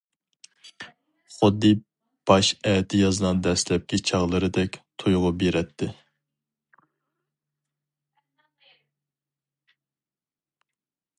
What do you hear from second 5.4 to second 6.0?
بېرەتتى.